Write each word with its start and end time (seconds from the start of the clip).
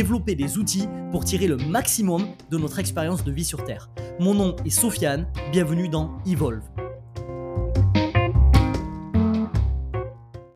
développer 0.00 0.34
des 0.34 0.56
outils 0.56 0.88
pour 1.10 1.26
tirer 1.26 1.46
le 1.46 1.58
maximum 1.58 2.26
de 2.50 2.56
notre 2.56 2.78
expérience 2.78 3.22
de 3.22 3.30
vie 3.30 3.44
sur 3.44 3.64
Terre. 3.64 3.90
Mon 4.18 4.32
nom 4.32 4.56
est 4.64 4.70
Sofiane, 4.70 5.30
bienvenue 5.52 5.90
dans 5.90 6.16
Evolve. 6.24 6.62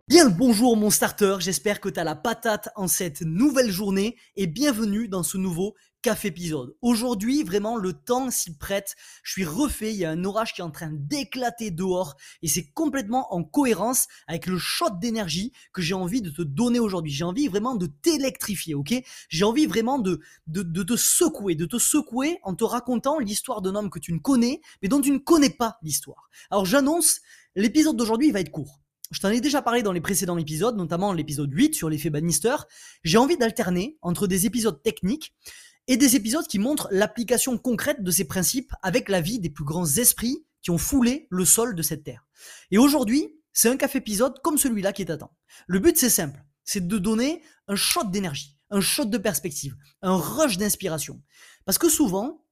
Bien 0.08 0.30
bonjour 0.30 0.78
mon 0.78 0.88
starter, 0.88 1.36
j'espère 1.40 1.82
que 1.82 1.90
tu 1.90 2.00
as 2.00 2.04
la 2.04 2.14
patate 2.14 2.70
en 2.74 2.88
cette 2.88 3.20
nouvelle 3.20 3.70
journée 3.70 4.16
et 4.34 4.46
bienvenue 4.46 5.08
dans 5.08 5.22
ce 5.22 5.36
nouveau 5.36 5.74
café 6.04 6.28
épisode. 6.28 6.76
Aujourd'hui, 6.82 7.42
vraiment, 7.44 7.78
le 7.78 7.94
temps 7.94 8.30
s'y 8.30 8.58
prête. 8.58 8.94
Je 9.22 9.32
suis 9.32 9.44
refait. 9.46 9.94
Il 9.94 9.96
y 9.96 10.04
a 10.04 10.10
un 10.10 10.22
orage 10.24 10.52
qui 10.52 10.60
est 10.60 10.64
en 10.64 10.70
train 10.70 10.90
d'éclater 10.92 11.70
dehors 11.70 12.14
et 12.42 12.48
c'est 12.48 12.70
complètement 12.72 13.32
en 13.34 13.42
cohérence 13.42 14.06
avec 14.26 14.44
le 14.44 14.58
shot 14.58 14.90
d'énergie 15.00 15.52
que 15.72 15.80
j'ai 15.80 15.94
envie 15.94 16.20
de 16.20 16.28
te 16.28 16.42
donner 16.42 16.78
aujourd'hui. 16.78 17.10
J'ai 17.10 17.24
envie 17.24 17.48
vraiment 17.48 17.74
de 17.74 17.86
t'électrifier, 17.86 18.74
ok? 18.74 18.94
J'ai 19.30 19.44
envie 19.44 19.64
vraiment 19.64 19.98
de, 19.98 20.20
de, 20.46 20.62
de 20.62 20.82
te 20.82 20.94
secouer, 20.94 21.54
de 21.54 21.64
te 21.64 21.78
secouer 21.78 22.38
en 22.42 22.54
te 22.54 22.64
racontant 22.64 23.18
l'histoire 23.18 23.62
d'un 23.62 23.74
homme 23.74 23.88
que 23.88 23.98
tu 23.98 24.12
ne 24.12 24.18
connais, 24.18 24.60
mais 24.82 24.88
dont 24.88 25.00
tu 25.00 25.10
ne 25.10 25.16
connais 25.16 25.48
pas 25.48 25.78
l'histoire. 25.82 26.28
Alors 26.50 26.66
j'annonce, 26.66 27.22
l'épisode 27.56 27.96
d'aujourd'hui, 27.96 28.30
va 28.30 28.40
être 28.40 28.50
court. 28.50 28.82
Je 29.10 29.20
t'en 29.20 29.30
ai 29.30 29.40
déjà 29.40 29.62
parlé 29.62 29.82
dans 29.82 29.92
les 29.92 30.02
précédents 30.02 30.36
épisodes, 30.36 30.76
notamment 30.76 31.14
l'épisode 31.14 31.50
8 31.50 31.74
sur 31.74 31.88
l'effet 31.88 32.10
Bannister. 32.10 32.56
J'ai 33.04 33.16
envie 33.16 33.38
d'alterner 33.38 33.96
entre 34.02 34.26
des 34.26 34.44
épisodes 34.44 34.82
techniques 34.82 35.32
et 35.88 35.96
des 35.96 36.16
épisodes 36.16 36.46
qui 36.46 36.58
montrent 36.58 36.88
l'application 36.90 37.58
concrète 37.58 38.02
de 38.02 38.10
ces 38.10 38.24
principes 38.24 38.72
avec 38.82 39.08
la 39.08 39.20
vie 39.20 39.38
des 39.38 39.50
plus 39.50 39.64
grands 39.64 39.86
esprits 39.86 40.44
qui 40.62 40.70
ont 40.70 40.78
foulé 40.78 41.26
le 41.30 41.44
sol 41.44 41.74
de 41.74 41.82
cette 41.82 42.04
terre. 42.04 42.26
Et 42.70 42.78
aujourd'hui, 42.78 43.36
c'est 43.52 43.68
un 43.68 43.76
café 43.76 43.98
épisode 43.98 44.40
comme 44.42 44.58
celui-là 44.58 44.92
qui 44.92 45.04
t'attend. 45.04 45.30
Le 45.66 45.78
but, 45.78 45.96
c'est 45.96 46.10
simple, 46.10 46.42
c'est 46.64 46.86
de 46.86 46.98
donner 46.98 47.42
un 47.68 47.76
shot 47.76 48.04
d'énergie, 48.04 48.58
un 48.70 48.80
shot 48.80 49.04
de 49.04 49.18
perspective, 49.18 49.76
un 50.02 50.16
rush 50.16 50.56
d'inspiration. 50.56 51.22
Parce 51.64 51.78
que 51.78 51.88
souvent, 51.88 52.44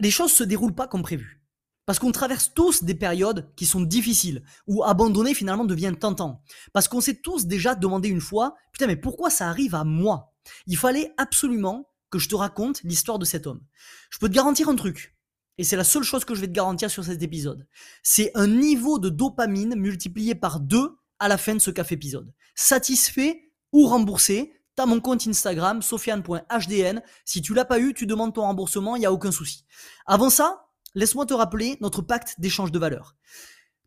les 0.00 0.10
choses 0.10 0.32
se 0.32 0.44
déroulent 0.44 0.74
pas 0.74 0.88
comme 0.88 1.02
prévu. 1.02 1.42
Parce 1.86 1.98
qu'on 1.98 2.12
traverse 2.12 2.52
tous 2.52 2.84
des 2.84 2.94
périodes 2.94 3.54
qui 3.54 3.64
sont 3.64 3.80
difficiles, 3.80 4.42
où 4.66 4.84
abandonner 4.84 5.32
finalement 5.32 5.64
devient 5.64 5.94
tentant. 5.98 6.42
Parce 6.72 6.86
qu'on 6.86 7.00
s'est 7.00 7.20
tous 7.22 7.46
déjà 7.46 7.74
demandé 7.74 8.08
une 8.08 8.20
fois, 8.20 8.56
putain 8.72 8.86
mais 8.86 8.96
pourquoi 8.96 9.30
ça 9.30 9.48
arrive 9.48 9.74
à 9.74 9.84
moi? 9.84 10.34
Il 10.66 10.76
fallait 10.76 11.12
absolument 11.16 11.88
que 12.10 12.18
je 12.18 12.28
te 12.28 12.34
raconte 12.34 12.82
l'histoire 12.82 13.18
de 13.18 13.24
cet 13.24 13.46
homme. 13.46 13.60
Je 14.10 14.18
peux 14.18 14.28
te 14.28 14.34
garantir 14.34 14.68
un 14.68 14.76
truc, 14.76 15.16
et 15.58 15.64
c'est 15.64 15.76
la 15.76 15.84
seule 15.84 16.04
chose 16.04 16.24
que 16.24 16.34
je 16.34 16.40
vais 16.40 16.46
te 16.46 16.52
garantir 16.52 16.90
sur 16.90 17.04
cet 17.04 17.22
épisode. 17.22 17.66
C'est 18.02 18.30
un 18.34 18.46
niveau 18.46 18.98
de 18.98 19.08
dopamine 19.08 19.74
multiplié 19.74 20.34
par 20.34 20.60
deux 20.60 20.96
à 21.18 21.28
la 21.28 21.36
fin 21.36 21.54
de 21.54 21.60
ce 21.60 21.70
café 21.70 21.96
épisode. 21.96 22.32
Satisfait 22.54 23.52
ou 23.72 23.86
remboursé, 23.86 24.52
t'as 24.76 24.86
mon 24.86 25.00
compte 25.00 25.26
Instagram, 25.26 25.82
sofiane.hdn. 25.82 27.02
Si 27.24 27.42
tu 27.42 27.54
l'as 27.54 27.64
pas 27.64 27.80
eu, 27.80 27.92
tu 27.92 28.06
demandes 28.06 28.34
ton 28.34 28.42
remboursement, 28.42 28.94
il 28.94 29.00
n'y 29.00 29.06
a 29.06 29.12
aucun 29.12 29.32
souci. 29.32 29.64
Avant 30.06 30.30
ça, 30.30 30.68
laisse-moi 30.94 31.26
te 31.26 31.34
rappeler 31.34 31.76
notre 31.80 32.02
pacte 32.02 32.36
d'échange 32.38 32.70
de 32.70 32.78
valeur. 32.78 33.16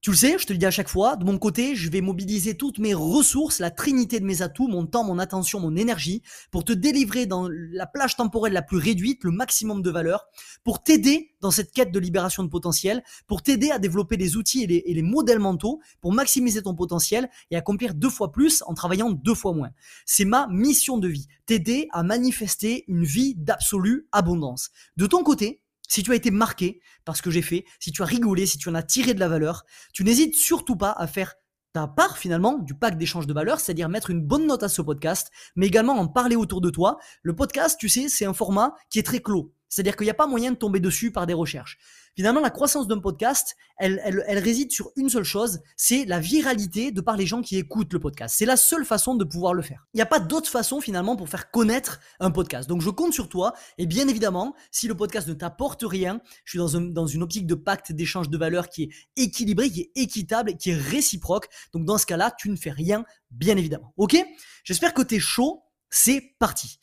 Tu 0.01 0.09
le 0.09 0.15
sais, 0.15 0.39
je 0.39 0.47
te 0.47 0.51
le 0.51 0.57
dis 0.57 0.65
à 0.65 0.71
chaque 0.71 0.89
fois, 0.89 1.15
de 1.15 1.23
mon 1.23 1.37
côté, 1.37 1.75
je 1.75 1.87
vais 1.87 2.01
mobiliser 2.01 2.57
toutes 2.57 2.79
mes 2.79 2.95
ressources, 2.95 3.59
la 3.59 3.69
trinité 3.69 4.19
de 4.19 4.25
mes 4.25 4.41
atouts, 4.41 4.67
mon 4.67 4.87
temps, 4.87 5.03
mon 5.03 5.19
attention, 5.19 5.59
mon 5.59 5.75
énergie, 5.75 6.23
pour 6.49 6.63
te 6.63 6.73
délivrer 6.73 7.27
dans 7.27 7.47
la 7.47 7.85
plage 7.85 8.15
temporelle 8.15 8.53
la 8.53 8.63
plus 8.63 8.77
réduite 8.77 9.23
le 9.23 9.29
maximum 9.29 9.83
de 9.83 9.91
valeur, 9.91 10.25
pour 10.63 10.81
t'aider 10.81 11.35
dans 11.39 11.51
cette 11.51 11.71
quête 11.71 11.91
de 11.91 11.99
libération 11.99 12.43
de 12.43 12.49
potentiel, 12.49 13.03
pour 13.27 13.43
t'aider 13.43 13.69
à 13.69 13.77
développer 13.77 14.17
les 14.17 14.37
outils 14.37 14.63
et 14.63 14.67
les, 14.67 14.81
et 14.87 14.95
les, 14.95 15.03
modèles 15.03 15.37
mentaux, 15.37 15.81
pour 16.01 16.13
maximiser 16.13 16.63
ton 16.63 16.73
potentiel 16.73 17.29
et 17.51 17.55
accomplir 17.55 17.93
deux 17.93 18.09
fois 18.09 18.31
plus 18.31 18.63
en 18.65 18.73
travaillant 18.73 19.11
deux 19.11 19.35
fois 19.35 19.53
moins. 19.53 19.69
C'est 20.07 20.25
ma 20.25 20.47
mission 20.47 20.97
de 20.97 21.09
vie, 21.09 21.27
t'aider 21.45 21.87
à 21.91 22.01
manifester 22.01 22.85
une 22.87 23.03
vie 23.03 23.35
d'absolue 23.35 24.07
abondance. 24.11 24.71
De 24.97 25.05
ton 25.05 25.23
côté, 25.23 25.60
si 25.91 26.03
tu 26.03 26.11
as 26.13 26.15
été 26.15 26.31
marqué 26.31 26.79
par 27.03 27.17
ce 27.17 27.21
que 27.21 27.29
j'ai 27.29 27.41
fait, 27.41 27.65
si 27.81 27.91
tu 27.91 28.01
as 28.01 28.05
rigolé, 28.05 28.45
si 28.45 28.57
tu 28.57 28.69
en 28.69 28.75
as 28.75 28.83
tiré 28.83 29.13
de 29.13 29.19
la 29.19 29.27
valeur, 29.27 29.65
tu 29.91 30.05
n'hésites 30.05 30.35
surtout 30.35 30.77
pas 30.77 30.91
à 30.91 31.05
faire 31.05 31.35
ta 31.73 31.85
part 31.85 32.17
finalement 32.17 32.59
du 32.59 32.73
pack 32.75 32.97
d'échange 32.97 33.27
de 33.27 33.33
valeur, 33.33 33.59
c'est-à-dire 33.59 33.89
mettre 33.89 34.09
une 34.09 34.21
bonne 34.21 34.47
note 34.47 34.63
à 34.63 34.69
ce 34.69 34.81
podcast, 34.81 35.31
mais 35.57 35.67
également 35.67 35.99
en 35.99 36.07
parler 36.07 36.37
autour 36.37 36.61
de 36.61 36.69
toi. 36.69 36.97
Le 37.23 37.35
podcast, 37.35 37.77
tu 37.77 37.89
sais, 37.89 38.07
c'est 38.07 38.23
un 38.23 38.33
format 38.33 38.73
qui 38.89 38.99
est 38.99 39.03
très 39.03 39.19
clos. 39.19 39.53
C'est-à-dire 39.67 39.97
qu'il 39.97 40.05
n'y 40.05 40.11
a 40.11 40.15
pas 40.15 40.27
moyen 40.27 40.51
de 40.51 40.57
tomber 40.57 40.79
dessus 40.79 41.11
par 41.11 41.27
des 41.27 41.33
recherches. 41.33 41.77
Finalement, 42.15 42.41
la 42.41 42.49
croissance 42.49 42.87
d'un 42.87 42.99
podcast, 42.99 43.55
elle, 43.77 44.39
réside 44.39 44.71
sur 44.71 44.91
une 44.95 45.09
seule 45.09 45.23
chose, 45.23 45.59
c'est 45.77 46.05
la 46.05 46.19
viralité 46.19 46.91
de 46.91 47.01
par 47.01 47.15
les 47.15 47.25
gens 47.25 47.41
qui 47.41 47.57
écoutent 47.57 47.93
le 47.93 47.99
podcast. 47.99 48.35
C'est 48.37 48.45
la 48.45 48.57
seule 48.57 48.85
façon 48.85 49.15
de 49.15 49.23
pouvoir 49.23 49.53
le 49.53 49.61
faire. 49.61 49.87
Il 49.93 49.97
n'y 49.97 50.01
a 50.01 50.05
pas 50.05 50.19
d'autre 50.19 50.49
façon 50.49 50.81
finalement 50.81 51.15
pour 51.15 51.29
faire 51.29 51.51
connaître 51.51 51.99
un 52.19 52.29
podcast. 52.29 52.67
Donc 52.67 52.81
je 52.81 52.89
compte 52.89 53.13
sur 53.13 53.29
toi 53.29 53.53
et 53.77 53.85
bien 53.85 54.07
évidemment, 54.07 54.53
si 54.71 54.87
le 54.87 54.95
podcast 54.95 55.27
ne 55.27 55.33
t'apporte 55.33 55.83
rien, 55.83 56.19
je 56.43 56.51
suis 56.51 56.59
dans, 56.59 56.75
un, 56.75 56.81
dans 56.81 57.07
une 57.07 57.23
optique 57.23 57.47
de 57.47 57.55
pacte 57.55 57.91
d'échange 57.91 58.29
de 58.29 58.37
valeur 58.37 58.69
qui 58.69 58.83
est 58.83 58.89
équilibré, 59.15 59.69
qui 59.69 59.81
est 59.81 59.91
équitable, 59.95 60.57
qui 60.57 60.71
est 60.71 60.75
réciproque. 60.75 61.47
Donc 61.73 61.85
dans 61.85 61.97
ce 61.97 62.05
cas-là, 62.05 62.31
tu 62.37 62.49
ne 62.49 62.55
fais 62.55 62.71
rien, 62.71 63.05
bien 63.31 63.57
évidemment. 63.57 63.93
Ok? 63.97 64.17
J'espère 64.63 64.93
que 64.93 65.01
tu 65.01 65.15
es 65.15 65.19
chaud. 65.19 65.63
C'est 65.89 66.35
parti. 66.39 66.79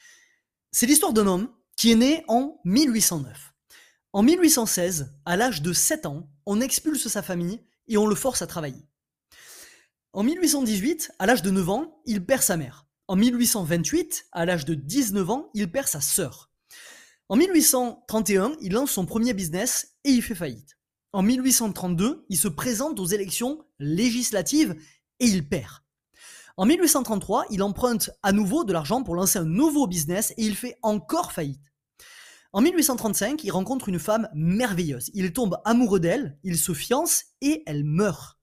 C'est 0.73 0.87
l'histoire 0.87 1.13
d'un 1.13 1.27
homme 1.27 1.49
qui 1.77 1.93
est 1.93 1.97
né 1.97 2.25
en 2.29 2.61
1809. 2.65 3.55
En 4.15 4.23
1816, 4.23 5.15
à 5.27 5.37
l'âge 5.37 5.61
de 5.61 5.75
7 5.75 6.07
ans, 6.07 6.31
on 6.47 6.63
expulse 6.63 7.09
sa 7.09 7.23
famille 7.23 7.61
et 7.89 7.99
on 7.99 8.07
le 8.07 8.15
force 8.15 8.41
à 8.41 8.47
travailler. 8.47 8.89
En 10.15 10.23
1818, 10.23 11.13
à 11.19 11.27
l'âge 11.27 11.43
de 11.43 11.51
9 11.51 11.69
ans, 11.69 12.01
il 12.07 12.25
perd 12.25 12.43
sa 12.43 12.57
mère. 12.57 12.87
En 13.07 13.17
1828, 13.17 14.29
à 14.33 14.47
l'âge 14.47 14.65
de 14.65 14.75
19 14.75 15.29
ans, 15.29 15.51
il 15.53 15.71
perd 15.71 15.89
sa 15.89 16.01
sœur. 16.01 16.51
En 17.29 17.37
1831, 17.37 18.53
il 18.63 18.73
lance 18.73 18.93
son 18.93 19.05
premier 19.05 19.35
business 19.35 19.99
et 20.05 20.11
il 20.11 20.23
fait 20.23 20.35
faillite. 20.35 20.79
En 21.13 21.23
1832, 21.23 22.25
il 22.31 22.39
se 22.39 22.49
présente 22.49 22.99
aux 23.01 23.07
élections 23.07 23.63
législatives 23.79 24.75
et 25.21 25.27
il 25.27 25.47
perd. 25.47 25.83
En 26.57 26.65
1833, 26.65 27.45
il 27.51 27.63
emprunte 27.63 28.11
à 28.23 28.33
nouveau 28.33 28.65
de 28.65 28.73
l'argent 28.73 29.03
pour 29.03 29.15
lancer 29.15 29.39
un 29.39 29.45
nouveau 29.45 29.87
business 29.87 30.33
et 30.39 30.45
il 30.45 30.57
fait 30.57 30.79
encore 30.83 31.33
faillite. 31.33 31.68
En 32.53 32.63
1835, 32.63 33.45
il 33.45 33.51
rencontre 33.51 33.89
une 33.89 33.99
femme 33.99 34.29
merveilleuse. 34.35 35.11
Il 35.13 35.33
tombe 35.33 35.61
amoureux 35.65 36.01
d'elle, 36.01 36.39
il 36.43 36.57
se 36.57 36.73
fiance 36.73 37.25
et 37.43 37.63
elle 37.67 37.85
meurt. 37.85 38.39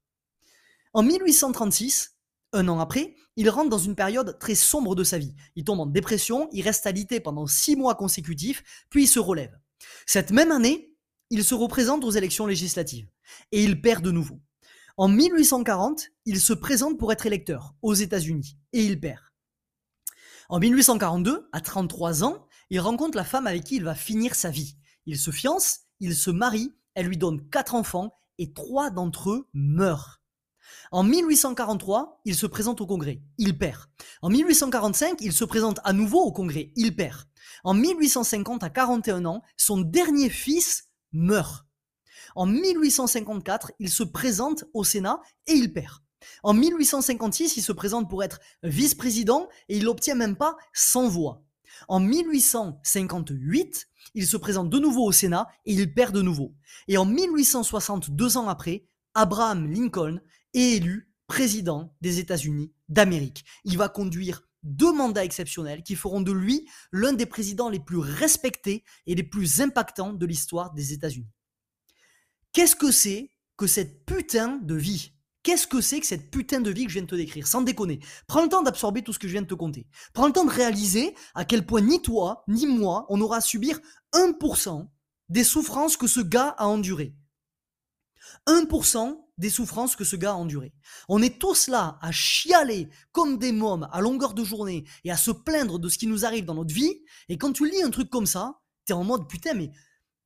En 0.93 1.01
1836, 1.01 2.15
un 2.53 2.67
an 2.67 2.79
après, 2.79 3.15
il 3.35 3.49
rentre 3.49 3.69
dans 3.69 3.79
une 3.79 3.95
période 3.95 4.37
très 4.39 4.55
sombre 4.55 4.95
de 4.95 5.03
sa 5.03 5.17
vie. 5.17 5.35
Il 5.55 5.63
tombe 5.63 5.79
en 5.79 5.87
dépression, 5.87 6.47
il 6.51 6.61
reste 6.61 6.85
alité 6.85 7.19
pendant 7.19 7.47
six 7.47 7.75
mois 7.75 7.95
consécutifs, 7.95 8.63
puis 8.89 9.03
il 9.03 9.07
se 9.07 9.19
relève. 9.19 9.57
Cette 10.05 10.31
même 10.31 10.51
année, 10.51 10.93
il 11.31 11.43
se 11.43 11.55
représente 11.55 12.03
aux 12.03 12.11
élections 12.11 12.45
législatives 12.45 13.09
et 13.51 13.63
il 13.63 13.81
perd 13.81 14.03
de 14.03 14.11
nouveau. 14.11 14.39
En 14.97 15.09
1840, 15.09 16.11
il 16.25 16.39
se 16.39 16.53
présente 16.53 16.97
pour 16.97 17.11
être 17.11 17.25
électeur 17.25 17.75
aux 17.81 17.95
États-Unis 17.95 18.57
et 18.71 18.85
il 18.85 18.99
perd. 18.99 19.21
En 20.47 20.59
1842, 20.59 21.49
à 21.51 21.59
33 21.59 22.23
ans, 22.23 22.47
il 22.69 22.79
rencontre 22.79 23.17
la 23.17 23.23
femme 23.23 23.47
avec 23.47 23.63
qui 23.63 23.75
il 23.75 23.83
va 23.83 23.95
finir 23.95 24.35
sa 24.35 24.49
vie. 24.49 24.75
Il 25.05 25.19
se 25.19 25.31
fiance, 25.31 25.81
il 25.99 26.15
se 26.15 26.31
marie, 26.31 26.75
elle 26.93 27.07
lui 27.07 27.17
donne 27.17 27.47
quatre 27.49 27.75
enfants 27.75 28.17
et 28.37 28.53
trois 28.53 28.89
d'entre 28.89 29.31
eux 29.31 29.47
meurent. 29.53 30.21
En 30.91 31.03
1843, 31.03 32.21
il 32.25 32.35
se 32.35 32.47
présente 32.47 32.81
au 32.81 32.87
Congrès, 32.87 33.21
il 33.37 33.57
perd. 33.57 33.85
En 34.21 34.29
1845, 34.29 35.17
il 35.21 35.33
se 35.33 35.45
présente 35.45 35.79
à 35.83 35.93
nouveau 35.93 36.21
au 36.21 36.31
Congrès, 36.31 36.71
il 36.75 36.95
perd. 36.95 37.23
En 37.63 37.73
1850, 37.73 38.63
à 38.63 38.69
41 38.69 39.25
ans, 39.25 39.41
son 39.57 39.81
dernier 39.81 40.29
fils 40.29 40.85
meurt. 41.11 41.65
En 42.35 42.45
1854, 42.45 43.71
il 43.79 43.89
se 43.89 44.03
présente 44.03 44.65
au 44.73 44.83
Sénat 44.83 45.21
et 45.47 45.53
il 45.53 45.71
perd. 45.71 45.99
En 46.43 46.53
1856, 46.53 47.57
il 47.57 47.61
se 47.61 47.71
présente 47.71 48.09
pour 48.09 48.23
être 48.23 48.39
vice-président 48.63 49.47
et 49.69 49.77
il 49.77 49.85
n'obtient 49.85 50.15
même 50.15 50.35
pas 50.35 50.57
100 50.73 51.09
voix. 51.09 51.44
En 51.87 51.99
1858, 51.99 53.87
il 54.13 54.27
se 54.27 54.37
présente 54.37 54.69
de 54.69 54.79
nouveau 54.79 55.05
au 55.05 55.11
Sénat 55.11 55.47
et 55.65 55.73
il 55.73 55.93
perd 55.93 56.13
de 56.13 56.21
nouveau. 56.21 56.53
Et 56.87 56.97
en 56.97 57.05
1860, 57.05 58.11
deux 58.11 58.37
ans 58.37 58.47
après, 58.47 58.87
Abraham 59.13 59.71
Lincoln 59.71 60.19
est 60.53 60.77
élu 60.77 61.11
président 61.27 61.95
des 62.01 62.19
États-Unis 62.19 62.71
d'Amérique. 62.89 63.45
Il 63.63 63.77
va 63.77 63.89
conduire 63.89 64.41
deux 64.63 64.93
mandats 64.93 65.23
exceptionnels 65.23 65.83
qui 65.83 65.95
feront 65.95 66.21
de 66.21 66.31
lui 66.31 66.67
l'un 66.91 67.13
des 67.13 67.25
présidents 67.25 67.69
les 67.69 67.79
plus 67.79 67.97
respectés 67.97 68.83
et 69.05 69.15
les 69.15 69.23
plus 69.23 69.61
impactants 69.61 70.13
de 70.13 70.25
l'histoire 70.25 70.73
des 70.73 70.93
États-Unis. 70.93 71.29
Qu'est-ce 72.51 72.75
que 72.75 72.91
c'est 72.91 73.31
que 73.57 73.67
cette 73.67 74.05
putain 74.05 74.57
de 74.57 74.75
vie? 74.75 75.14
Qu'est-ce 75.45 75.67
que 75.67 75.79
c'est 75.79 75.99
que 75.99 76.07
cette 76.07 76.31
putain 76.31 76.59
de 76.59 76.71
vie 76.71 76.85
que 76.85 76.89
je 76.89 76.95
viens 76.95 77.03
de 77.03 77.07
te 77.07 77.13
décrire? 77.13 77.45
Sans 77.45 77.61
déconner. 77.61 77.99
Prends 78.25 78.41
le 78.41 78.49
temps 78.49 78.63
d'absorber 78.63 79.03
tout 79.03 79.13
ce 79.13 79.19
que 79.19 79.27
je 79.27 79.33
viens 79.33 79.43
de 79.43 79.47
te 79.47 79.53
conter. 79.53 79.85
Prends 80.11 80.25
le 80.25 80.33
temps 80.33 80.43
de 80.43 80.49
réaliser 80.49 81.13
à 81.35 81.45
quel 81.45 81.67
point 81.67 81.81
ni 81.81 82.01
toi, 82.01 82.43
ni 82.47 82.65
moi, 82.65 83.05
on 83.09 83.21
aura 83.21 83.37
à 83.37 83.41
subir 83.41 83.79
1% 84.13 84.89
des 85.29 85.43
souffrances 85.43 85.97
que 85.97 86.07
ce 86.07 86.19
gars 86.19 86.55
a 86.57 86.65
endurées. 86.65 87.15
1% 88.47 89.19
des 89.37 89.51
souffrances 89.51 89.95
que 89.95 90.03
ce 90.03 90.15
gars 90.15 90.31
a 90.31 90.35
endurées. 90.35 90.73
On 91.09 91.21
est 91.21 91.37
tous 91.37 91.67
là 91.67 91.99
à 92.01 92.11
chialer 92.11 92.89
comme 93.11 93.37
des 93.37 93.51
mômes 93.51 93.87
à 93.91 94.01
longueur 94.01 94.33
de 94.33 94.43
journée 94.43 94.83
et 95.03 95.11
à 95.11 95.17
se 95.17 95.29
plaindre 95.29 95.77
de 95.77 95.89
ce 95.89 95.99
qui 95.99 96.07
nous 96.07 96.25
arrive 96.25 96.45
dans 96.45 96.55
notre 96.55 96.73
vie. 96.73 97.03
Et 97.29 97.37
quand 97.37 97.53
tu 97.53 97.69
lis 97.69 97.83
un 97.83 97.91
truc 97.91 98.09
comme 98.09 98.25
ça, 98.25 98.61
t'es 98.85 98.93
en 98.93 99.03
mode 99.03 99.29
putain, 99.29 99.53
mais 99.53 99.69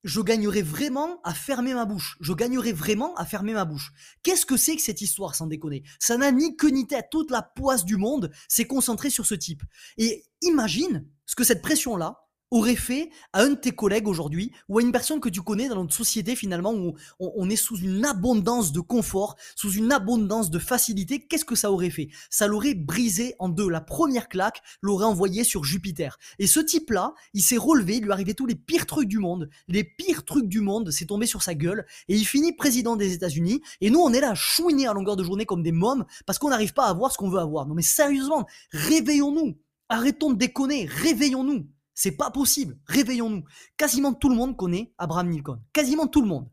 je 0.03 0.21
gagnerais 0.21 0.61
vraiment 0.61 1.19
à 1.23 1.33
fermer 1.33 1.73
ma 1.73 1.85
bouche. 1.85 2.17
Je 2.21 2.33
gagnerais 2.33 2.71
vraiment 2.71 3.15
à 3.15 3.25
fermer 3.25 3.53
ma 3.53 3.65
bouche. 3.65 3.91
Qu'est-ce 4.23 4.45
que 4.45 4.57
c'est 4.57 4.75
que 4.75 4.81
cette 4.81 5.01
histoire, 5.01 5.35
sans 5.35 5.47
déconner? 5.47 5.83
Ça 5.99 6.17
n'a 6.17 6.31
ni 6.31 6.55
queue 6.55 6.69
ni 6.69 6.87
tête. 6.87 7.07
Toute 7.11 7.31
la 7.31 7.41
poisse 7.41 7.85
du 7.85 7.97
monde 7.97 8.31
s'est 8.47 8.65
concentrée 8.67 9.09
sur 9.09 9.25
ce 9.25 9.35
type. 9.35 9.63
Et 9.97 10.25
imagine 10.41 11.05
ce 11.25 11.35
que 11.35 11.43
cette 11.43 11.61
pression-là, 11.61 12.28
aurait 12.51 12.75
fait 12.75 13.09
à 13.33 13.41
un 13.41 13.51
de 13.51 13.55
tes 13.55 13.71
collègues 13.71 14.07
aujourd'hui 14.07 14.51
ou 14.67 14.79
à 14.79 14.81
une 14.81 14.91
personne 14.91 15.19
que 15.19 15.29
tu 15.29 15.41
connais 15.41 15.69
dans 15.69 15.75
notre 15.75 15.93
société 15.93 16.35
finalement 16.35 16.73
où 16.73 16.95
on, 17.19 17.49
est 17.49 17.55
sous 17.55 17.77
une 17.77 18.03
abondance 18.05 18.71
de 18.71 18.79
confort, 18.79 19.35
sous 19.55 19.73
une 19.73 19.91
abondance 19.91 20.49
de 20.49 20.59
facilité, 20.59 21.19
qu'est-ce 21.19 21.45
que 21.45 21.55
ça 21.55 21.71
aurait 21.71 21.89
fait? 21.89 22.09
Ça 22.29 22.47
l'aurait 22.47 22.73
brisé 22.73 23.35
en 23.39 23.49
deux. 23.49 23.69
La 23.69 23.81
première 23.81 24.27
claque 24.29 24.61
l'aurait 24.81 25.05
envoyé 25.05 25.43
sur 25.43 25.63
Jupiter. 25.63 26.17
Et 26.39 26.47
ce 26.47 26.59
type-là, 26.59 27.13
il 27.33 27.41
s'est 27.41 27.57
relevé, 27.57 27.97
il 27.97 28.03
lui 28.03 28.11
arrivait 28.11 28.33
tous 28.33 28.45
les 28.45 28.55
pires 28.55 28.85
trucs 28.85 29.07
du 29.07 29.19
monde, 29.19 29.49
les 29.67 29.83
pires 29.83 30.25
trucs 30.25 30.47
du 30.47 30.61
monde, 30.61 30.91
c'est 30.91 31.05
tombé 31.05 31.25
sur 31.25 31.43
sa 31.43 31.53
gueule 31.53 31.85
et 32.07 32.15
il 32.15 32.25
finit 32.25 32.53
président 32.53 32.95
des 32.95 33.13
États-Unis. 33.13 33.61
Et 33.81 33.89
nous, 33.89 33.99
on 33.99 34.11
est 34.13 34.21
là 34.21 34.33
chouiner 34.33 34.87
à 34.87 34.93
longueur 34.93 35.15
de 35.15 35.23
journée 35.23 35.45
comme 35.45 35.63
des 35.63 35.71
mômes 35.71 36.05
parce 36.25 36.39
qu'on 36.39 36.49
n'arrive 36.49 36.73
pas 36.73 36.85
à 36.85 36.89
avoir 36.89 37.11
ce 37.11 37.17
qu'on 37.17 37.29
veut 37.29 37.39
avoir. 37.39 37.67
Non 37.67 37.75
mais 37.75 37.81
sérieusement, 37.81 38.45
réveillons-nous. 38.71 39.57
Arrêtons 39.89 40.31
de 40.31 40.37
déconner, 40.37 40.85
réveillons-nous. 40.85 41.65
C'est 41.99 42.13
pas 42.13 42.31
possible. 42.31 42.79
Réveillons-nous. 42.85 43.43
Quasiment 43.75 44.13
tout 44.13 44.29
le 44.29 44.35
monde 44.35 44.55
connaît 44.55 44.93
Abraham 44.97 45.29
Lincoln. 45.29 45.61
Quasiment 45.73 46.07
tout 46.07 46.21
le 46.21 46.29
monde. 46.29 46.49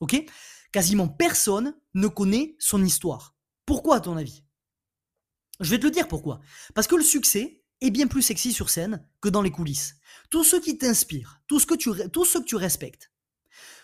Ok? 0.00 0.22
Quasiment 0.70 1.08
personne 1.08 1.74
ne 1.94 2.08
connaît 2.08 2.56
son 2.58 2.84
histoire. 2.84 3.34
Pourquoi 3.64 3.96
à 3.96 4.00
ton 4.00 4.18
avis? 4.18 4.44
Je 5.60 5.70
vais 5.70 5.78
te 5.78 5.86
le 5.86 5.90
dire 5.90 6.08
pourquoi. 6.08 6.40
Parce 6.74 6.86
que 6.86 6.94
le 6.94 7.02
succès 7.02 7.64
est 7.80 7.90
bien 7.90 8.06
plus 8.06 8.20
sexy 8.20 8.52
sur 8.52 8.68
scène 8.68 9.02
que 9.22 9.30
dans 9.30 9.40
les 9.40 9.50
coulisses. 9.50 9.94
Tous 10.28 10.44
ceux 10.44 10.60
qui 10.60 10.76
t'inspirent, 10.76 11.40
tous, 11.46 11.60
ceux 11.60 12.40
que 12.40 12.44
tu 12.44 12.56
respectes, 12.56 13.12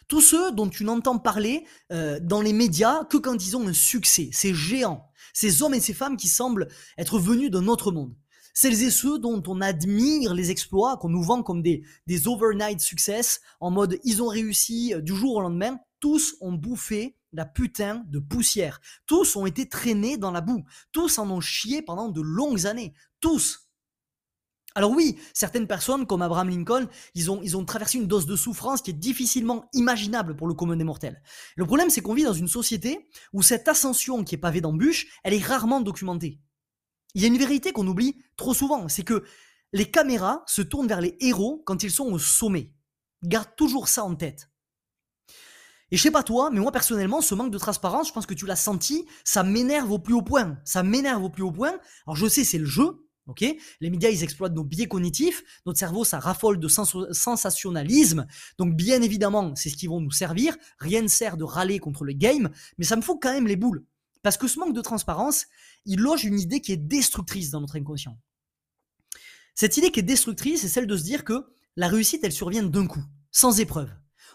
tous 0.08 0.20
ceux 0.20 0.52
dont 0.52 0.68
tu 0.68 0.84
n'entends 0.84 1.18
parler 1.18 1.64
euh, 1.90 2.20
dans 2.20 2.42
les 2.42 2.52
médias 2.52 3.06
que 3.06 3.16
quand 3.16 3.46
ils 3.46 3.56
ont 3.56 3.66
un 3.66 3.72
succès, 3.72 4.28
ces 4.34 4.52
géants, 4.52 5.10
ces 5.32 5.62
hommes 5.62 5.72
et 5.72 5.80
ces 5.80 5.94
femmes 5.94 6.18
qui 6.18 6.28
semblent 6.28 6.68
être 6.98 7.18
venus 7.18 7.50
d'un 7.50 7.66
autre 7.66 7.92
monde 7.92 8.14
celles 8.60 8.82
et 8.82 8.90
ceux 8.90 9.20
dont 9.20 9.40
on 9.46 9.60
admire 9.60 10.34
les 10.34 10.50
exploits, 10.50 10.96
qu'on 10.96 11.10
nous 11.10 11.22
vend 11.22 11.44
comme 11.44 11.62
des, 11.62 11.84
overnight 12.26 12.80
success, 12.80 13.40
en 13.60 13.70
mode 13.70 14.00
ils 14.02 14.20
ont 14.20 14.26
réussi 14.26 14.94
euh, 14.94 15.00
du 15.00 15.14
jour 15.14 15.36
au 15.36 15.40
lendemain, 15.42 15.78
tous 16.00 16.34
ont 16.40 16.54
bouffé 16.54 17.16
la 17.32 17.44
putain 17.46 18.02
de 18.08 18.18
poussière. 18.18 18.80
Tous 19.06 19.36
ont 19.36 19.46
été 19.46 19.68
traînés 19.68 20.16
dans 20.16 20.32
la 20.32 20.40
boue. 20.40 20.64
Tous 20.90 21.20
en 21.20 21.30
ont 21.30 21.40
chié 21.40 21.82
pendant 21.82 22.08
de 22.08 22.20
longues 22.20 22.66
années. 22.66 22.94
Tous. 23.20 23.70
Alors 24.74 24.90
oui, 24.90 25.20
certaines 25.34 25.68
personnes 25.68 26.04
comme 26.04 26.22
Abraham 26.22 26.48
Lincoln, 26.48 26.88
ils 27.14 27.30
ont, 27.30 27.40
ils 27.44 27.56
ont 27.56 27.64
traversé 27.64 27.98
une 27.98 28.08
dose 28.08 28.26
de 28.26 28.34
souffrance 28.34 28.82
qui 28.82 28.90
est 28.90 28.94
difficilement 28.94 29.68
imaginable 29.72 30.34
pour 30.34 30.48
le 30.48 30.54
commun 30.54 30.74
des 30.74 30.82
mortels. 30.82 31.22
Le 31.54 31.64
problème, 31.64 31.90
c'est 31.90 32.00
qu'on 32.00 32.14
vit 32.14 32.24
dans 32.24 32.32
une 32.32 32.48
société 32.48 33.08
où 33.32 33.42
cette 33.42 33.68
ascension 33.68 34.24
qui 34.24 34.34
est 34.34 34.38
pavée 34.38 34.60
d'embûches, 34.60 35.06
elle 35.22 35.34
est 35.34 35.44
rarement 35.44 35.80
documentée. 35.80 36.40
Il 37.14 37.22
y 37.22 37.24
a 37.24 37.28
une 37.28 37.38
vérité 37.38 37.72
qu'on 37.72 37.86
oublie 37.86 38.16
trop 38.36 38.54
souvent, 38.54 38.88
c'est 38.88 39.02
que 39.02 39.24
les 39.72 39.90
caméras 39.90 40.42
se 40.46 40.62
tournent 40.62 40.88
vers 40.88 41.00
les 41.00 41.16
héros 41.20 41.62
quand 41.66 41.82
ils 41.82 41.90
sont 41.90 42.06
au 42.06 42.18
sommet. 42.18 42.72
Garde 43.24 43.48
toujours 43.56 43.88
ça 43.88 44.04
en 44.04 44.14
tête. 44.14 44.50
Et 45.90 45.96
je 45.96 46.02
sais 46.02 46.10
pas 46.10 46.22
toi, 46.22 46.50
mais 46.50 46.60
moi 46.60 46.70
personnellement, 46.70 47.20
ce 47.20 47.34
manque 47.34 47.50
de 47.50 47.58
transparence, 47.58 48.08
je 48.08 48.12
pense 48.12 48.26
que 48.26 48.34
tu 48.34 48.46
l'as 48.46 48.56
senti, 48.56 49.06
ça 49.24 49.42
m'énerve 49.42 49.90
au 49.90 49.98
plus 49.98 50.14
haut 50.14 50.22
point. 50.22 50.58
Ça 50.64 50.82
m'énerve 50.82 51.24
au 51.24 51.30
plus 51.30 51.42
haut 51.42 51.52
point. 51.52 51.78
Alors 52.06 52.16
je 52.16 52.26
sais, 52.26 52.44
c'est 52.44 52.58
le 52.58 52.66
jeu, 52.66 53.06
ok? 53.26 53.44
Les 53.80 53.90
médias, 53.90 54.10
ils 54.10 54.22
exploitent 54.22 54.54
nos 54.54 54.64
biais 54.64 54.86
cognitifs. 54.86 55.42
Notre 55.64 55.78
cerveau, 55.78 56.04
ça 56.04 56.18
raffole 56.18 56.58
de 56.60 56.68
sensationnalisme. 56.68 58.26
Donc 58.58 58.74
bien 58.74 59.00
évidemment, 59.00 59.54
c'est 59.54 59.70
ce 59.70 59.76
qui 59.76 59.86
vont 59.86 60.00
nous 60.00 60.10
servir. 60.10 60.56
Rien 60.78 61.00
ne 61.00 61.08
sert 61.08 61.38
de 61.38 61.44
râler 61.44 61.78
contre 61.78 62.04
le 62.04 62.12
game, 62.12 62.50
mais 62.76 62.84
ça 62.84 62.96
me 62.96 63.02
fout 63.02 63.18
quand 63.20 63.32
même 63.32 63.46
les 63.46 63.56
boules. 63.56 63.84
Parce 64.22 64.36
que 64.36 64.48
ce 64.48 64.58
manque 64.58 64.74
de 64.74 64.80
transparence, 64.80 65.46
il 65.84 66.00
loge 66.00 66.24
une 66.24 66.38
idée 66.38 66.60
qui 66.60 66.72
est 66.72 66.76
destructrice 66.76 67.50
dans 67.50 67.60
notre 67.60 67.76
inconscient. 67.76 68.18
Cette 69.54 69.76
idée 69.76 69.90
qui 69.90 70.00
est 70.00 70.04
destructrice, 70.04 70.60
c'est 70.60 70.68
celle 70.68 70.86
de 70.86 70.96
se 70.96 71.04
dire 71.04 71.24
que 71.24 71.52
la 71.76 71.88
réussite, 71.88 72.22
elle 72.24 72.32
survient 72.32 72.62
d'un 72.62 72.86
coup, 72.86 73.02
sans 73.30 73.60
épreuve. 73.60 73.90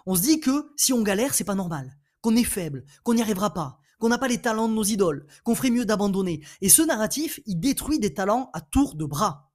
On 0.05 0.15
se 0.15 0.21
dit 0.21 0.39
que 0.39 0.73
si 0.75 0.93
on 0.93 1.01
galère, 1.01 1.33
c'est 1.33 1.43
pas 1.43 1.55
normal, 1.55 1.97
qu'on 2.21 2.35
est 2.35 2.43
faible, 2.43 2.85
qu'on 3.03 3.13
n'y 3.13 3.21
arrivera 3.21 3.53
pas, 3.53 3.79
qu'on 3.99 4.09
n'a 4.09 4.17
pas 4.17 4.27
les 4.27 4.41
talents 4.41 4.67
de 4.67 4.73
nos 4.73 4.83
idoles, 4.83 5.25
qu'on 5.43 5.55
ferait 5.55 5.69
mieux 5.69 5.85
d'abandonner. 5.85 6.45
Et 6.59 6.67
ce 6.67 6.81
narratif, 6.81 7.39
il 7.45 7.59
détruit 7.59 7.99
des 7.99 8.13
talents 8.13 8.49
à 8.53 8.61
tour 8.61 8.95
de 8.95 9.05
bras. 9.05 9.53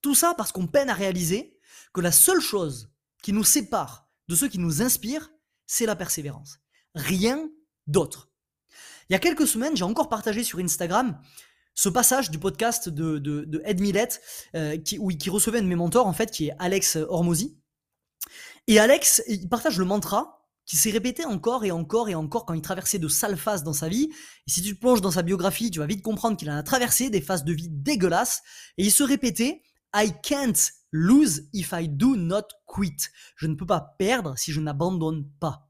Tout 0.00 0.14
ça 0.14 0.34
parce 0.34 0.52
qu'on 0.52 0.66
peine 0.66 0.88
à 0.88 0.94
réaliser 0.94 1.58
que 1.92 2.00
la 2.00 2.12
seule 2.12 2.40
chose 2.40 2.90
qui 3.22 3.34
nous 3.34 3.44
sépare 3.44 4.08
de 4.28 4.34
ceux 4.34 4.48
qui 4.48 4.58
nous 4.58 4.80
inspirent, 4.80 5.30
c'est 5.66 5.86
la 5.86 5.96
persévérance. 5.96 6.60
Rien 6.94 7.50
d'autre. 7.86 8.29
Il 9.10 9.14
y 9.14 9.16
a 9.16 9.18
quelques 9.18 9.48
semaines, 9.48 9.76
j'ai 9.76 9.84
encore 9.84 10.08
partagé 10.08 10.44
sur 10.44 10.60
Instagram 10.60 11.20
ce 11.74 11.88
passage 11.88 12.30
du 12.30 12.38
podcast 12.38 12.88
de, 12.88 13.62
Ed 13.64 13.80
Millett, 13.80 14.20
euh, 14.54 14.76
qui, 14.76 14.98
où, 14.98 15.08
qui 15.08 15.30
recevait 15.30 15.58
un 15.58 15.62
de 15.62 15.66
mes 15.66 15.74
mentors, 15.74 16.06
en 16.06 16.12
fait, 16.12 16.30
qui 16.30 16.46
est 16.46 16.54
Alex 16.60 16.96
Hormozy. 17.08 17.58
Et 18.68 18.78
Alex, 18.78 19.22
il 19.26 19.48
partage 19.48 19.78
le 19.78 19.84
mantra 19.84 20.46
qui 20.64 20.76
s'est 20.76 20.92
répété 20.92 21.24
encore 21.24 21.64
et 21.64 21.72
encore 21.72 22.08
et 22.08 22.14
encore 22.14 22.46
quand 22.46 22.54
il 22.54 22.62
traversait 22.62 23.00
de 23.00 23.08
sales 23.08 23.36
phases 23.36 23.64
dans 23.64 23.72
sa 23.72 23.88
vie. 23.88 24.10
Et 24.46 24.50
si 24.50 24.62
tu 24.62 24.76
te 24.76 24.80
plonges 24.80 25.00
dans 25.00 25.10
sa 25.10 25.22
biographie, 25.22 25.72
tu 25.72 25.80
vas 25.80 25.86
vite 25.86 26.02
comprendre 26.02 26.36
qu'il 26.36 26.48
en 26.48 26.56
a 26.56 26.62
traversé 26.62 27.10
des 27.10 27.20
phases 27.20 27.42
de 27.42 27.52
vie 27.52 27.68
dégueulasses. 27.68 28.42
Et 28.78 28.84
il 28.84 28.92
se 28.92 29.02
répétait 29.02 29.62
I 29.92 30.12
can't 30.22 30.70
lose 30.92 31.48
if 31.52 31.72
I 31.72 31.88
do 31.88 32.14
not 32.14 32.46
quit. 32.68 32.96
Je 33.34 33.48
ne 33.48 33.56
peux 33.56 33.66
pas 33.66 33.96
perdre 33.98 34.38
si 34.38 34.52
je 34.52 34.60
n'abandonne 34.60 35.28
pas. 35.40 35.68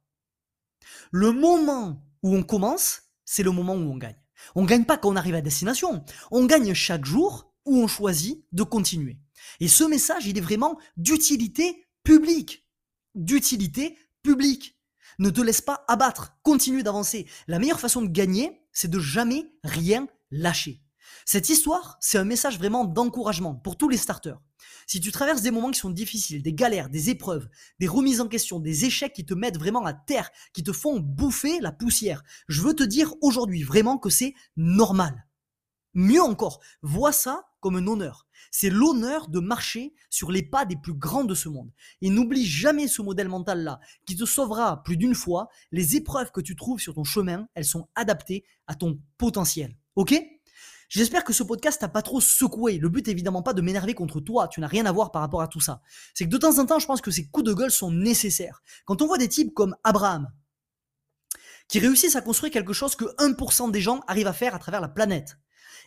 Le 1.10 1.32
moment 1.32 2.04
où 2.22 2.36
on 2.36 2.42
commence, 2.42 3.09
c'est 3.30 3.44
le 3.44 3.52
moment 3.52 3.74
où 3.74 3.92
on 3.92 3.96
gagne. 3.96 4.20
On 4.56 4.64
gagne 4.64 4.84
pas 4.84 4.98
quand 4.98 5.10
on 5.10 5.14
arrive 5.14 5.36
à 5.36 5.40
destination. 5.40 6.04
On 6.32 6.46
gagne 6.46 6.74
chaque 6.74 7.04
jour 7.04 7.54
où 7.64 7.78
on 7.78 7.86
choisit 7.86 8.44
de 8.50 8.64
continuer. 8.64 9.18
Et 9.60 9.68
ce 9.68 9.84
message, 9.84 10.26
il 10.26 10.36
est 10.36 10.40
vraiment 10.40 10.80
d'utilité 10.96 11.86
publique. 12.02 12.66
D'utilité 13.14 13.96
publique. 14.24 14.80
Ne 15.20 15.30
te 15.30 15.40
laisse 15.40 15.60
pas 15.60 15.84
abattre. 15.86 16.38
Continue 16.42 16.82
d'avancer. 16.82 17.28
La 17.46 17.60
meilleure 17.60 17.78
façon 17.78 18.02
de 18.02 18.08
gagner, 18.08 18.66
c'est 18.72 18.90
de 18.90 18.98
jamais 18.98 19.52
rien 19.62 20.08
lâcher. 20.32 20.82
Cette 21.24 21.50
histoire, 21.50 21.98
c'est 22.00 22.18
un 22.18 22.24
message 22.24 22.58
vraiment 22.58 22.84
d'encouragement 22.84 23.54
pour 23.54 23.78
tous 23.78 23.88
les 23.88 23.96
starters. 23.96 24.40
Si 24.90 25.00
tu 25.00 25.12
traverses 25.12 25.42
des 25.42 25.52
moments 25.52 25.70
qui 25.70 25.78
sont 25.78 25.90
difficiles, 25.90 26.42
des 26.42 26.52
galères, 26.52 26.88
des 26.88 27.10
épreuves, 27.10 27.48
des 27.78 27.86
remises 27.86 28.20
en 28.20 28.26
question, 28.26 28.58
des 28.58 28.86
échecs 28.86 29.12
qui 29.12 29.24
te 29.24 29.34
mettent 29.34 29.56
vraiment 29.56 29.86
à 29.86 29.92
terre, 29.92 30.32
qui 30.52 30.64
te 30.64 30.72
font 30.72 30.98
bouffer 30.98 31.60
la 31.60 31.70
poussière, 31.70 32.24
je 32.48 32.60
veux 32.60 32.74
te 32.74 32.82
dire 32.82 33.14
aujourd'hui 33.20 33.62
vraiment 33.62 33.98
que 33.98 34.10
c'est 34.10 34.34
normal. 34.56 35.28
Mieux 35.94 36.20
encore, 36.20 36.60
vois 36.82 37.12
ça 37.12 37.44
comme 37.60 37.76
un 37.76 37.86
honneur. 37.86 38.26
C'est 38.50 38.68
l'honneur 38.68 39.28
de 39.28 39.38
marcher 39.38 39.94
sur 40.08 40.32
les 40.32 40.42
pas 40.42 40.64
des 40.64 40.74
plus 40.74 40.94
grands 40.94 41.22
de 41.22 41.36
ce 41.36 41.48
monde. 41.48 41.70
Et 42.02 42.10
n'oublie 42.10 42.44
jamais 42.44 42.88
ce 42.88 43.00
modèle 43.00 43.28
mental-là, 43.28 43.78
qui 44.06 44.16
te 44.16 44.24
sauvera 44.24 44.82
plus 44.82 44.96
d'une 44.96 45.14
fois. 45.14 45.50
Les 45.70 45.94
épreuves 45.94 46.32
que 46.32 46.40
tu 46.40 46.56
trouves 46.56 46.80
sur 46.80 46.94
ton 46.94 47.04
chemin, 47.04 47.46
elles 47.54 47.64
sont 47.64 47.86
adaptées 47.94 48.42
à 48.66 48.74
ton 48.74 48.98
potentiel. 49.18 49.76
Ok? 49.94 50.20
J'espère 50.90 51.22
que 51.22 51.32
ce 51.32 51.44
podcast 51.44 51.80
t'a 51.80 51.88
pas 51.88 52.02
trop 52.02 52.20
secoué. 52.20 52.78
Le 52.78 52.88
but 52.88 53.06
évidemment 53.06 53.42
pas 53.42 53.52
de 53.52 53.62
m'énerver 53.62 53.94
contre 53.94 54.20
toi, 54.20 54.48
tu 54.48 54.60
n'as 54.60 54.66
rien 54.66 54.86
à 54.86 54.92
voir 54.92 55.12
par 55.12 55.22
rapport 55.22 55.40
à 55.40 55.46
tout 55.46 55.60
ça. 55.60 55.82
C'est 56.14 56.24
que 56.24 56.30
de 56.30 56.36
temps 56.36 56.58
en 56.58 56.66
temps, 56.66 56.80
je 56.80 56.86
pense 56.86 57.00
que 57.00 57.12
ces 57.12 57.28
coups 57.28 57.46
de 57.46 57.54
gueule 57.54 57.70
sont 57.70 57.92
nécessaires. 57.92 58.60
Quand 58.84 59.00
on 59.00 59.06
voit 59.06 59.16
des 59.16 59.28
types 59.28 59.54
comme 59.54 59.76
Abraham, 59.84 60.32
qui 61.68 61.78
réussissent 61.78 62.16
à 62.16 62.22
construire 62.22 62.52
quelque 62.52 62.72
chose 62.72 62.96
que 62.96 63.04
1% 63.18 63.70
des 63.70 63.80
gens 63.80 64.00
arrivent 64.08 64.26
à 64.26 64.32
faire 64.32 64.52
à 64.56 64.58
travers 64.58 64.80
la 64.80 64.88
planète, 64.88 65.36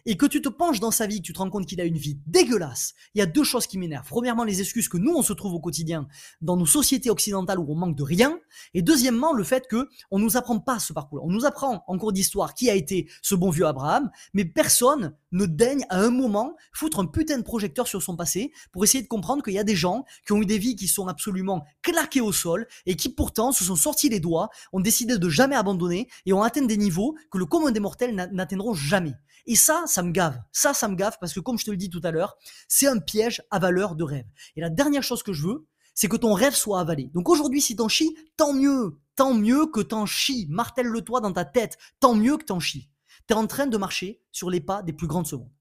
et 0.06 0.18
que 0.18 0.26
tu 0.26 0.42
te 0.42 0.50
penches 0.50 0.80
dans 0.80 0.92
sa 0.92 1.08
vie, 1.08 1.22
que 1.22 1.26
tu 1.26 1.34
te 1.34 1.40
rends 1.40 1.50
compte 1.50 1.66
qu'il 1.66 1.80
a 1.82 1.86
une 1.86 1.98
vie 1.98 2.20
dégueulasse, 2.28 2.94
il 3.16 3.20
y 3.20 3.22
a 3.22 3.26
deux 3.26 3.44
choses 3.44 3.68
qui 3.68 3.78
m'énervent. 3.78 4.08
Premièrement, 4.08 4.44
les 4.44 4.62
excuses 4.62 4.90
que 4.90 4.98
nous, 4.98 5.14
on 5.14 5.22
se 5.22 5.34
trouve 5.34 5.54
au 5.54 5.60
quotidien 5.60 6.08
dans 6.42 6.58
nos 6.58 6.66
sociétés 6.66 7.10
occidentales 7.10 7.60
où 7.60 7.66
on 7.70 7.76
manque 7.76 7.96
de 7.96 8.04
rien. 8.04 8.40
Et 8.74 8.82
deuxièmement, 8.82 9.34
le 9.34 9.44
fait 9.44 9.68
que 9.68 9.88
on 10.12 10.20
nous 10.20 10.38
apprend 10.38 10.60
pas 10.60 10.80
ce 10.80 10.94
parcours. 10.94 11.24
On 11.24 11.32
nous 11.32 11.46
apprend 11.46 11.84
en 11.88 11.98
cours 11.98 12.14
d'histoire 12.14 12.54
qui 12.54 12.70
a 12.70 12.76
été 12.76 13.10
ce 13.22 13.36
bon 13.36 13.50
vieux 13.50 13.66
Abraham, 13.66 14.10
mais 14.34 14.46
personne 14.46 15.16
ne 15.32 15.46
daigne 15.46 15.86
à 15.90 16.00
un 16.00 16.12
moment 16.12 16.56
foutre 16.74 17.00
un 17.00 17.06
putain 17.06 17.38
de 17.38 17.44
projecteur 17.44 17.88
sur 17.88 18.02
son 18.02 18.16
passé 18.16 18.52
pour 18.72 18.84
essayer 18.84 19.04
de 19.04 19.08
comprendre 19.08 19.44
qu'il 19.44 19.54
y 19.54 19.60
a 19.60 19.64
des 19.64 19.76
gens 19.76 20.06
qui 20.26 20.34
ont 20.34 20.42
eu 20.42 20.46
des 20.46 20.58
vies 20.58 20.76
qui 20.76 20.88
sont 20.88 21.08
absolument 21.08 21.64
claquées 21.82 22.22
au 22.22 22.32
sol 22.32 22.68
et 22.86 22.96
qui 22.96 23.10
pourtant 23.10 23.52
se 23.52 23.64
sont 23.64 23.76
sortis 23.76 24.10
les 24.10 24.20
doigts, 24.20 24.50
ont 24.72 24.80
décidé 24.80 25.18
de 25.18 25.30
jamais 25.30 25.56
abandonner 25.56 26.08
et 26.26 26.34
ont 26.34 26.44
atteint 26.44 26.66
des 26.66 26.78
niveaux 26.78 27.16
que 27.32 27.38
le 27.38 27.46
commun 27.46 27.72
des 27.72 27.80
mortels 27.80 28.16
n'atteindront 28.32 28.74
jamais. 28.74 29.14
Et 29.46 29.56
ça, 29.56 29.84
ça 29.88 30.04
me 30.04 30.12
gave. 30.12 30.40
Ça, 30.52 30.74
ça 30.74 30.88
me 30.88 30.96
gave 30.96 31.18
parce 31.20 31.34
que 31.34 31.40
comme 31.40 31.58
je 31.58 31.66
te 31.66 31.72
le 31.72 31.78
dis 31.78 31.90
tout 31.90 32.02
à 32.04 32.12
l'heure, 32.12 32.38
c'est 32.68 32.88
un 32.88 33.00
piège 33.00 33.42
à 33.52 33.60
valeur 33.60 33.96
de 33.96 34.04
rêve. 34.04 34.26
Et 34.56 34.62
la 34.62 34.70
dernière 34.70 35.04
chose 35.04 35.24
que 35.24 35.34
je 35.34 35.48
veux, 35.48 35.68
c'est 35.96 36.08
que 36.08 36.18
ton 36.18 36.34
rêve 36.34 36.56
soit 36.56 36.80
avalé. 36.80 37.12
Donc 37.14 37.30
aujourd'hui, 37.30 37.62
si 37.62 37.76
t'en 37.76 37.88
chies, 37.88 38.16
tant 38.38 38.54
mieux. 38.54 39.00
Tant 39.16 39.34
mieux 39.34 39.68
que 39.68 39.82
t'en 39.82 40.06
chies. 40.06 40.48
Martèle-le-toi 40.50 41.22
dans 41.22 41.34
ta 41.34 41.46
tête. 41.46 41.78
Tant 42.00 42.16
mieux 42.16 42.38
que 42.38 42.46
t'en 42.46 42.60
chies. 42.60 42.90
T'es 43.28 43.36
en 43.36 43.48
train 43.48 43.68
de 43.68 43.78
marcher 43.78 44.22
sur 44.32 44.50
les 44.50 44.60
pas 44.60 44.82
des 44.82 44.94
plus 44.94 45.08
grandes 45.08 45.28
secondes. 45.28 45.52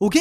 Ok? 0.00 0.18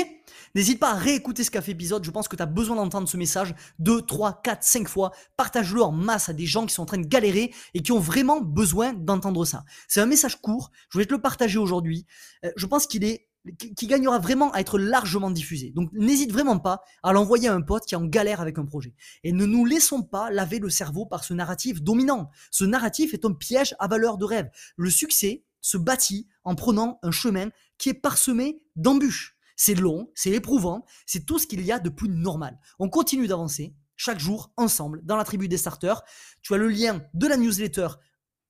N'hésite 0.56 0.80
pas 0.80 0.92
à 0.92 0.96
réécouter 0.96 1.44
ce 1.44 1.50
café 1.50 1.72
épisode, 1.72 2.04
je 2.04 2.12
pense 2.12 2.28
que 2.28 2.36
tu 2.36 2.44
as 2.44 2.48
besoin 2.48 2.76
d'entendre 2.76 3.10
ce 3.10 3.18
message 3.18 3.56
2, 3.80 4.04
3, 4.04 4.42
4, 4.44 4.64
5 4.64 4.88
fois. 4.88 5.12
Partage-le 5.36 5.82
en 5.82 5.92
masse 5.92 6.30
à 6.30 6.34
des 6.34 6.46
gens 6.46 6.66
qui 6.66 6.74
sont 6.74 6.84
en 6.84 6.86
train 6.86 7.00
de 7.00 7.08
galérer 7.08 7.52
et 7.74 7.82
qui 7.82 7.92
ont 7.92 8.00
vraiment 8.00 8.40
besoin 8.40 8.94
d'entendre 8.94 9.46
ça. 9.46 9.66
C'est 9.88 10.00
un 10.00 10.06
message 10.06 10.40
court, 10.42 10.72
je 10.90 10.94
voulais 10.94 11.06
te 11.06 11.14
le 11.14 11.22
partager 11.22 11.58
aujourd'hui. 11.58 12.06
Euh, 12.46 12.52
je 12.56 12.66
pense 12.66 12.86
qu'il 12.88 13.04
est 13.04 13.28
qui 13.76 13.88
gagnera 13.88 14.20
vraiment 14.20 14.52
à 14.54 14.60
être 14.60 14.80
largement 14.80 15.30
diffusé. 15.30 15.72
Donc 15.72 15.90
n'hésite 15.94 16.32
vraiment 16.32 16.60
pas 16.60 16.82
à 17.04 17.12
l'envoyer 17.12 17.50
à 17.50 17.54
un 17.54 17.62
pote 17.62 17.86
qui 17.86 17.94
est 17.94 17.98
en 17.98 18.06
galère 18.06 18.40
avec 18.40 18.58
un 18.58 18.66
projet. 18.66 18.94
Et 19.24 19.34
ne 19.34 19.46
nous 19.46 19.66
laissons 19.66 20.02
pas 20.02 20.32
laver 20.32 20.60
le 20.60 20.70
cerveau 20.70 21.06
par 21.06 21.24
ce 21.24 21.34
narratif 21.34 21.82
dominant. 21.82 22.30
Ce 22.52 22.64
narratif 22.64 23.14
est 23.14 23.26
un 23.26 23.34
piège 23.34 23.76
à 23.80 23.88
valeur 23.88 24.18
de 24.18 24.26
rêve. 24.26 24.50
Le 24.78 24.90
succès 24.90 25.44
se 25.62 25.78
bâtit 25.78 26.28
en 26.46 26.56
prenant 26.56 27.00
un 27.04 27.12
chemin 27.12 27.50
qui 27.78 27.90
est 27.90 27.94
parsemé 27.94 28.62
d'embûches. 28.76 29.36
C'est 29.56 29.76
long, 29.76 30.12
c'est 30.16 30.32
éprouvant, 30.32 30.86
c'est 31.06 31.26
tout 31.26 31.40
ce 31.40 31.48
qu'il 31.48 31.62
y 31.62 31.72
a 31.72 31.80
de 31.80 31.90
plus 31.90 32.10
normal. 32.10 32.60
On 32.80 32.90
continue 32.90 33.28
d'avancer 33.28 33.76
chaque 33.96 34.20
jour 34.20 34.52
ensemble 34.58 35.02
dans 35.04 35.16
la 35.16 35.24
tribu 35.24 35.48
des 35.48 35.58
starters. 35.58 36.02
Tu 36.42 36.54
as 36.54 36.58
le 36.58 36.68
lien 36.68 37.04
de 37.14 37.28
la 37.28 37.38
newsletter 37.38 37.88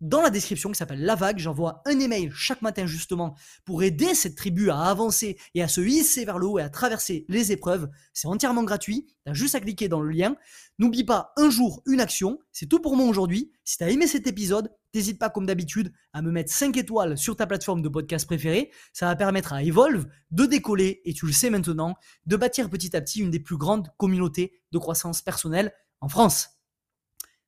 dans 0.03 0.22
la 0.22 0.29
description 0.29 0.69
qui 0.69 0.77
s'appelle 0.77 1.03
La 1.03 1.15
Vague. 1.15 1.39
J'envoie 1.39 1.81
un 1.86 2.00
email 2.00 2.29
chaque 2.33 2.62
matin 2.62 2.86
justement 2.86 3.36
pour 3.65 3.83
aider 3.83 4.13
cette 4.15 4.36
tribu 4.36 4.69
à 4.69 4.81
avancer 4.81 5.38
et 5.55 5.63
à 5.63 5.67
se 5.67 5.81
hisser 5.81 6.25
vers 6.25 6.39
le 6.39 6.48
haut 6.48 6.60
et 6.60 6.62
à 6.62 6.69
traverser 6.69 7.25
les 7.29 7.51
épreuves. 7.51 7.89
C'est 8.13 8.27
entièrement 8.27 8.63
gratuit. 8.63 9.07
Tu 9.25 9.31
as 9.31 9.33
juste 9.33 9.55
à 9.55 9.62
cliquer 9.62 9.88
dans 9.88 10.01
le 10.01 10.12
lien. 10.12 10.36
N'oublie 10.77 11.05
pas 11.05 11.31
un 11.38 11.50
jour, 11.50 11.81
une 11.86 12.01
action. 12.01 12.39
C'est 12.51 12.67
tout 12.67 12.79
pour 12.79 12.98
moi 12.98 13.07
aujourd'hui. 13.07 13.51
Si 13.63 13.77
tu 13.77 13.83
as 13.83 13.89
aimé 13.89 14.07
cet 14.07 14.27
épisode, 14.27 14.72
n'hésite 14.93 15.19
pas 15.19 15.29
comme 15.29 15.45
d'habitude 15.45 15.93
à 16.13 16.21
me 16.21 16.31
mettre 16.31 16.51
5 16.51 16.77
étoiles 16.77 17.17
sur 17.17 17.35
ta 17.35 17.47
plateforme 17.47 17.81
de 17.81 17.89
podcast 17.89 18.25
préférée. 18.25 18.71
Ça 18.93 19.05
va 19.07 19.15
permettre 19.15 19.53
à 19.53 19.63
Evolve 19.63 20.05
de 20.31 20.45
décoller, 20.45 21.01
et 21.05 21.13
tu 21.13 21.25
le 21.25 21.31
sais 21.31 21.50
maintenant, 21.50 21.95
de 22.25 22.35
bâtir 22.35 22.69
petit 22.69 22.95
à 22.95 23.01
petit 23.01 23.21
une 23.21 23.31
des 23.31 23.39
plus 23.39 23.57
grandes 23.57 23.89
communautés 23.97 24.53
de 24.71 24.77
croissance 24.77 25.21
personnelle 25.21 25.73
en 26.01 26.09
France. 26.09 26.50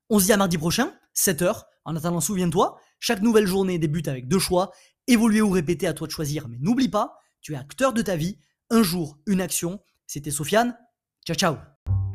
On 0.10 0.20
se 0.20 0.25
dit 0.25 0.34
à 0.34 0.38
mardi 0.38 0.58
prochain, 0.58 0.94
7h 1.16 1.64
en 1.86 1.96
attendant, 1.96 2.20
souviens-toi, 2.20 2.80
chaque 3.00 3.22
nouvelle 3.22 3.46
journée 3.46 3.78
débute 3.78 4.08
avec 4.08 4.28
deux 4.28 4.40
choix, 4.40 4.72
évoluer 5.08 5.42
ou 5.42 5.52
répéter 5.52 5.88
à 5.88 5.94
toi 5.94 6.08
de 6.08 6.12
choisir. 6.12 6.48
Mais 6.48 6.58
n'oublie 6.60 6.90
pas, 6.90 7.20
tu 7.42 7.54
es 7.54 7.58
acteur 7.58 7.94
de 7.94 8.02
ta 8.02 8.16
vie, 8.16 8.40
un 8.70 8.82
jour, 8.82 9.20
une 9.28 9.42
action. 9.42 9.80
C'était 10.08 10.32
Sofiane, 10.32 10.78
ciao 11.25 11.36
ciao 11.36 11.95